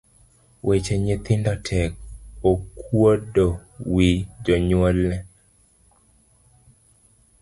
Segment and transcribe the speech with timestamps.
[0.67, 1.91] Weche nyithindo tek,
[2.51, 3.47] okuodo
[3.93, 4.07] wi
[4.43, 5.17] jonyuolne.